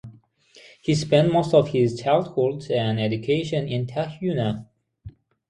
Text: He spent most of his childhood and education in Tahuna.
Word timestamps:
He 0.81 0.95
spent 0.95 1.31
most 1.31 1.53
of 1.53 1.67
his 1.67 2.01
childhood 2.01 2.71
and 2.71 2.99
education 2.99 3.67
in 3.67 3.85
Tahuna. 3.85 4.67